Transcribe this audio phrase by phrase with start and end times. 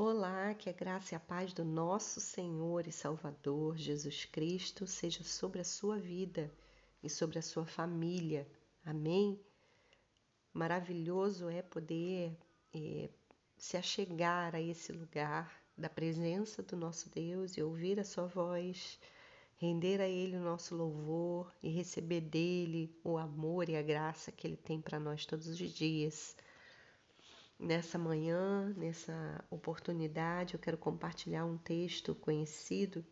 [0.00, 5.24] Olá, que a graça e a paz do nosso Senhor e Salvador Jesus Cristo seja
[5.24, 6.54] sobre a sua vida
[7.02, 8.46] e sobre a sua família.
[8.84, 9.40] Amém?
[10.52, 12.38] Maravilhoso é poder
[12.72, 13.10] é,
[13.56, 19.00] se achegar a esse lugar da presença do nosso Deus e ouvir a sua voz,
[19.56, 24.46] render a Ele o nosso louvor e receber dele o amor e a graça que
[24.46, 26.36] Ele tem para nós todos os dias.
[27.60, 33.04] Nessa manhã, nessa oportunidade, eu quero compartilhar um texto conhecido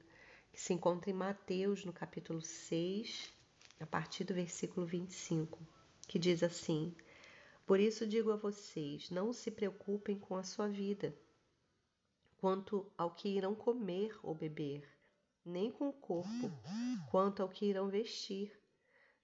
[0.52, 3.34] que se encontra em Mateus, no capítulo 6,
[3.80, 5.58] a partir do versículo 25,
[6.06, 6.94] que diz assim:
[7.66, 11.12] Por isso digo a vocês, não se preocupem com a sua vida,
[12.38, 14.88] quanto ao que irão comer ou beber,
[15.44, 16.52] nem com o corpo,
[17.10, 18.56] quanto ao que irão vestir.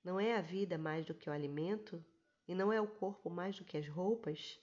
[0.02, 2.04] Não é a vida mais do que o alimento,
[2.48, 4.60] e não é o corpo mais do que as roupas?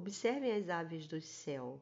[0.00, 1.78] Observem as aves do céu,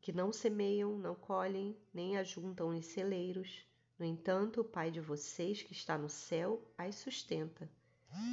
[0.00, 3.64] que não semeiam, não colhem, nem ajuntam em celeiros.
[3.96, 7.70] No entanto, o Pai de vocês que está no céu as sustenta.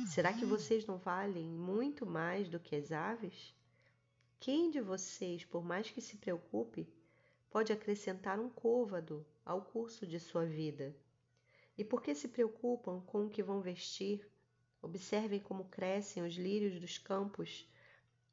[0.08, 3.54] Será que vocês não valem muito mais do que as aves?
[4.40, 6.92] Quem de vocês, por mais que se preocupe,
[7.52, 10.96] pode acrescentar um côvado ao curso de sua vida?
[11.78, 14.28] E por que se preocupam com o que vão vestir?
[14.82, 17.68] Observem como crescem os lírios dos campos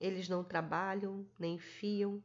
[0.03, 2.20] eles não trabalham, nem fiam.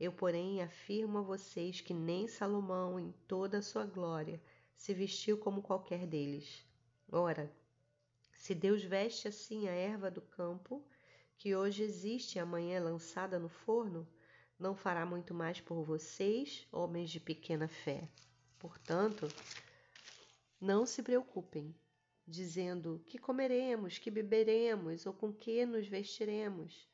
[0.00, 4.40] Eu, porém, afirmo a vocês que nem Salomão, em toda a sua glória,
[4.74, 6.66] se vestiu como qualquer deles.
[7.12, 7.54] Ora,
[8.32, 10.82] se Deus veste assim a erva do campo,
[11.36, 14.08] que hoje existe e amanhã é lançada no forno,
[14.58, 18.08] não fará muito mais por vocês, homens de pequena fé.
[18.58, 19.28] Portanto,
[20.58, 21.74] não se preocupem,
[22.26, 26.88] dizendo que comeremos, que beberemos ou com que nos vestiremos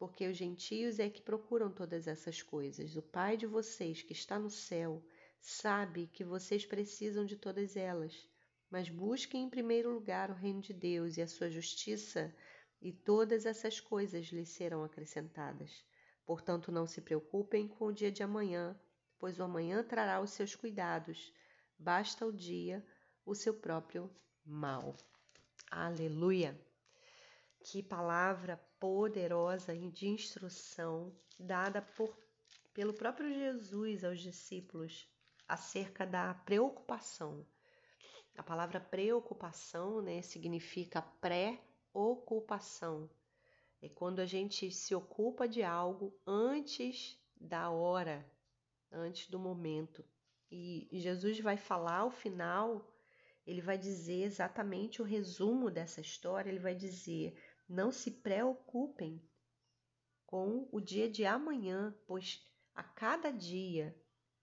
[0.00, 2.96] porque os gentios é que procuram todas essas coisas.
[2.96, 5.04] O Pai de vocês, que está no céu,
[5.38, 8.26] sabe que vocês precisam de todas elas.
[8.70, 12.34] Mas busquem em primeiro lugar o reino de Deus e a sua justiça,
[12.80, 15.84] e todas essas coisas lhes serão acrescentadas.
[16.24, 18.74] Portanto, não se preocupem com o dia de amanhã,
[19.18, 21.30] pois o amanhã trará os seus cuidados.
[21.78, 22.82] Basta o dia
[23.26, 24.10] o seu próprio
[24.46, 24.96] mal.
[25.70, 26.58] Aleluia!
[27.62, 32.16] Que palavra poderosa de instrução dada por,
[32.72, 35.06] pelo próprio Jesus aos discípulos
[35.46, 37.46] acerca da preocupação.
[38.36, 43.10] A palavra preocupação né, significa pré-ocupação.
[43.82, 48.24] É quando a gente se ocupa de algo antes da hora,
[48.90, 50.04] antes do momento.
[50.50, 52.89] E Jesus vai falar ao final,
[53.50, 57.36] ele vai dizer exatamente o resumo dessa história, ele vai dizer
[57.68, 59.20] não se preocupem
[60.24, 62.40] com o dia de amanhã, pois
[62.74, 63.96] a cada dia,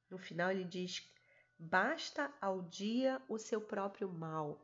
[0.09, 1.09] no final ele diz,
[1.57, 4.61] basta ao dia o seu próprio mal.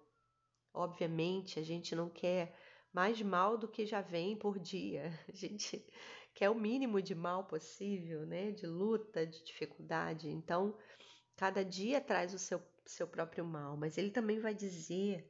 [0.74, 2.54] Obviamente, a gente não quer
[2.92, 5.12] mais mal do que já vem por dia.
[5.28, 5.86] A gente
[6.34, 8.52] quer o mínimo de mal possível, né?
[8.52, 10.30] De luta, de dificuldade.
[10.30, 10.76] Então,
[11.36, 13.76] cada dia traz o seu, seu próprio mal.
[13.78, 15.30] Mas ele também vai dizer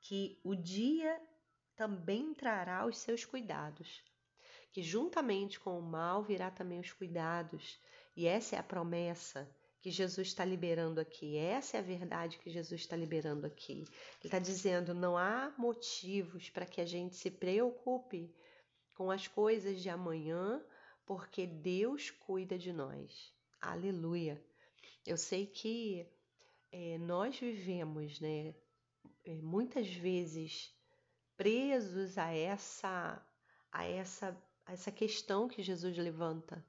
[0.00, 1.20] que o dia
[1.76, 4.02] também trará os seus cuidados,
[4.72, 7.80] que juntamente com o mal virá também os cuidados.
[8.16, 9.48] E essa é a promessa
[9.80, 11.36] que Jesus está liberando aqui.
[11.36, 13.82] Essa é a verdade que Jesus está liberando aqui.
[13.82, 13.88] Ele
[14.24, 18.34] está dizendo: não há motivos para que a gente se preocupe
[18.94, 20.60] com as coisas de amanhã,
[21.06, 23.32] porque Deus cuida de nós.
[23.60, 24.42] Aleluia.
[25.06, 26.06] Eu sei que
[26.70, 28.54] é, nós vivemos, né,
[29.24, 30.74] é, muitas vezes
[31.36, 33.24] presos a essa
[33.70, 36.64] a essa a essa questão que Jesus levanta.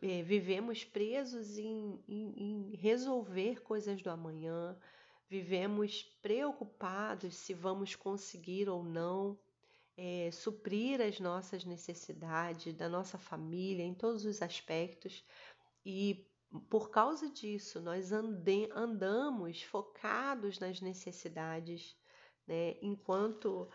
[0.00, 4.78] É, vivemos presos em, em, em resolver coisas do amanhã,
[5.28, 9.38] vivemos preocupados se vamos conseguir ou não
[9.96, 15.24] é, suprir as nossas necessidades da nossa família em todos os aspectos
[15.84, 16.26] e
[16.70, 21.96] por causa disso nós ande, andamos focados nas necessidades,
[22.46, 22.76] né?
[22.80, 23.68] enquanto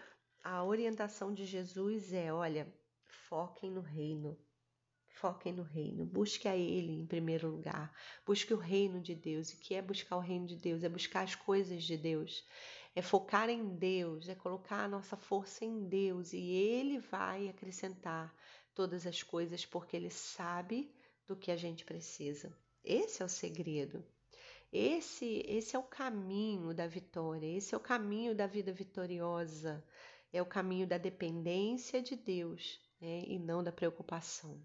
[0.44, 2.74] a orientação de Jesus é: olha,
[3.06, 4.38] foquem no reino.
[5.12, 7.94] Foquem no reino, busque a Ele em primeiro lugar,
[8.26, 9.52] busque o reino de Deus.
[9.52, 10.82] E o que é buscar o reino de Deus?
[10.82, 12.48] É buscar as coisas de Deus,
[12.96, 18.34] é focar em Deus, é colocar a nossa força em Deus e Ele vai acrescentar
[18.74, 20.90] todas as coisas porque Ele sabe
[21.30, 22.54] do que a gente precisa.
[22.84, 24.04] Esse é o segredo.
[24.72, 29.82] Esse, esse é o caminho da vitória, esse é o caminho da vida vitoriosa
[30.32, 34.60] é o caminho da dependência de Deus né, e não da preocupação.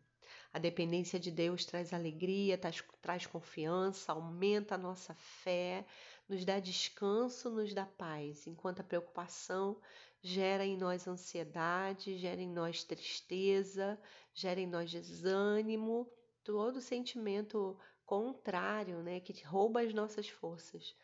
[0.53, 5.85] A dependência de Deus traz alegria, traz, traz confiança, aumenta a nossa fé,
[6.29, 9.81] nos dá descanso, nos dá paz, enquanto a preocupação
[10.23, 13.99] gera em nós ansiedade, gera em nós tristeza,
[14.33, 16.09] gera em nós desânimo,
[16.45, 20.95] todo sentimento contrário, né, que rouba as nossas forças.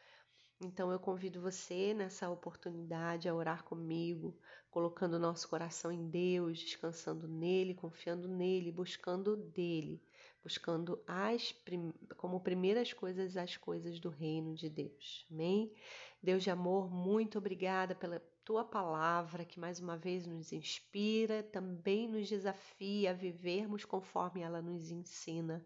[0.62, 4.36] Então eu convido você nessa oportunidade a orar comigo,
[4.70, 10.02] colocando o nosso coração em Deus, descansando nele, confiando nele, buscando dele,
[10.42, 11.54] buscando as
[12.18, 15.26] como primeiras coisas as coisas do reino de Deus.
[15.30, 15.72] Amém?
[16.22, 22.08] Deus de amor, muito obrigada pela tua palavra que mais uma vez nos inspira, também
[22.08, 25.64] nos desafia a vivermos conforme ela nos ensina.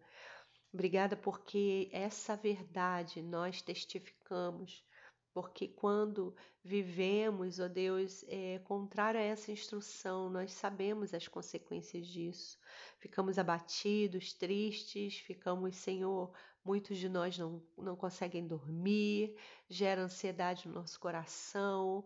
[0.71, 4.85] Obrigada porque essa verdade nós testificamos,
[5.33, 12.55] porque quando vivemos, ó Deus, é, contrário a essa instrução, nós sabemos as consequências disso.
[12.99, 16.31] Ficamos abatidos, tristes, ficamos, Senhor,
[16.63, 19.35] muitos de nós não, não conseguem dormir,
[19.67, 22.05] gera ansiedade no nosso coração,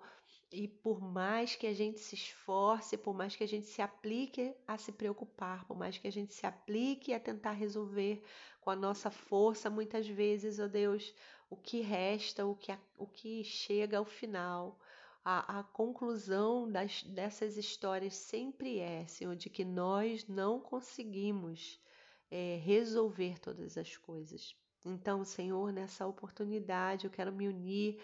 [0.52, 4.56] e por mais que a gente se esforce, por mais que a gente se aplique
[4.68, 8.24] a se preocupar, por mais que a gente se aplique a tentar resolver
[8.60, 11.14] com a nossa força, muitas vezes, ó oh Deus,
[11.50, 14.80] o que resta, o que, o que chega ao final,
[15.24, 21.80] a, a conclusão das, dessas histórias sempre é, Senhor, de que nós não conseguimos
[22.32, 24.56] é, resolver todas as coisas.
[24.86, 28.00] Então, Senhor, nessa oportunidade eu quero me unir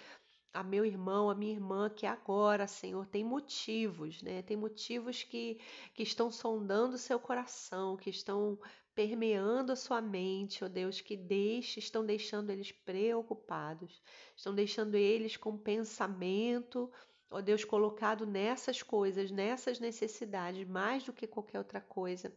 [0.55, 4.41] a meu irmão, a minha irmã, que agora, Senhor, tem motivos, né?
[4.41, 5.59] Tem motivos que,
[5.93, 8.57] que estão sondando o seu coração, que estão
[8.95, 14.01] permeando a sua mente, ó oh Deus, que deixe, estão deixando eles preocupados,
[14.33, 16.89] estão deixando eles com pensamento,
[17.29, 22.33] ó oh Deus, colocado nessas coisas, nessas necessidades, mais do que qualquer outra coisa.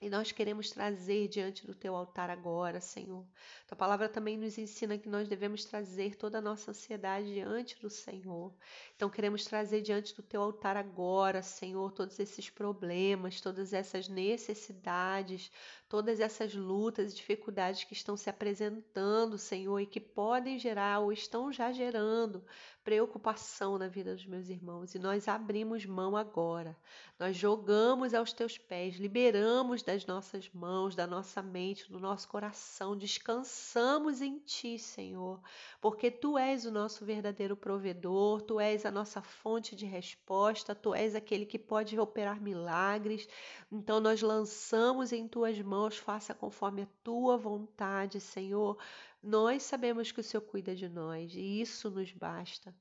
[0.00, 3.26] E nós queremos trazer diante do teu altar agora, Senhor.
[3.66, 7.90] Tua palavra também nos ensina que nós devemos trazer toda a nossa ansiedade diante do
[7.90, 8.54] Senhor.
[8.94, 15.50] Então queremos trazer diante do teu altar agora, Senhor, todos esses problemas, todas essas necessidades,
[15.88, 21.12] todas essas lutas e dificuldades que estão se apresentando, Senhor, e que podem gerar ou
[21.12, 22.44] estão já gerando
[22.88, 24.94] preocupação na vida dos meus irmãos.
[24.94, 26.74] E nós abrimos mão agora.
[27.18, 32.96] Nós jogamos aos teus pés, liberamos das nossas mãos, da nossa mente, do nosso coração,
[32.96, 35.38] descansamos em ti, Senhor,
[35.82, 40.94] porque tu és o nosso verdadeiro provedor, tu és a nossa fonte de resposta, tu
[40.94, 43.28] és aquele que pode operar milagres.
[43.70, 48.78] Então nós lançamos em tuas mãos, faça conforme a tua vontade, Senhor.
[49.22, 52.74] Nós sabemos que o Senhor cuida de nós e isso nos basta.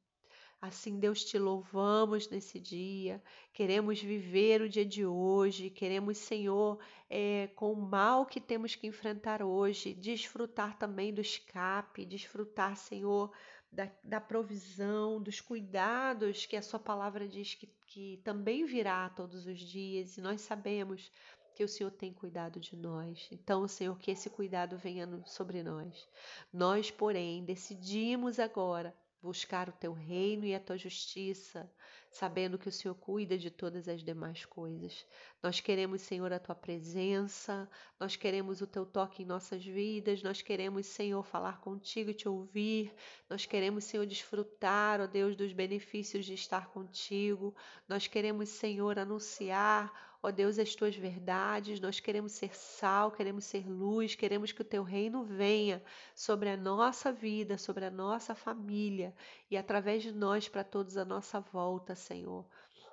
[0.59, 3.21] Assim, Deus, te louvamos nesse dia,
[3.53, 8.87] queremos viver o dia de hoje, queremos, Senhor, é, com o mal que temos que
[8.87, 13.31] enfrentar hoje, desfrutar também do escape, desfrutar, Senhor,
[13.71, 19.45] da, da provisão, dos cuidados que a Sua palavra diz que, que também virá todos
[19.45, 21.11] os dias, e nós sabemos
[21.57, 23.27] que o Senhor tem cuidado de nós.
[23.31, 26.07] Então, Senhor, que esse cuidado venha sobre nós.
[26.53, 31.67] Nós, porém, decidimos agora buscar o teu reino e a tua justiça,
[32.11, 35.03] sabendo que o Senhor cuida de todas as demais coisas.
[35.41, 37.67] Nós queremos, Senhor, a tua presença,
[37.99, 42.29] nós queremos o teu toque em nossas vidas, nós queremos, Senhor, falar contigo e te
[42.29, 42.93] ouvir,
[43.27, 47.55] nós queremos, Senhor, desfrutar, ó Deus, dos benefícios de estar contigo,
[47.89, 51.79] nós queremos, Senhor, anunciar ó Deus, as tuas verdades.
[51.79, 55.83] Nós queremos ser sal, queremos ser luz, queremos que o teu reino venha
[56.15, 59.13] sobre a nossa vida, sobre a nossa família
[59.49, 62.45] e através de nós para todos à nossa volta, Senhor.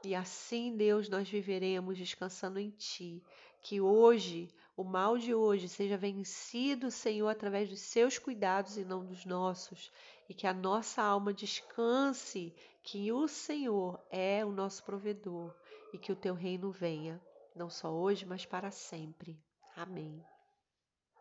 [0.05, 3.23] E assim, Deus, nós viveremos descansando em Ti.
[3.63, 9.03] Que hoje, o mal de hoje, seja vencido, Senhor, através dos seus cuidados e não
[9.03, 9.91] dos nossos.
[10.29, 15.55] E que a nossa alma descanse, que o Senhor é o nosso provedor
[15.95, 17.23] e que o teu reino venha,
[17.55, 19.41] não só hoje, mas para sempre.
[19.77, 20.21] Amém.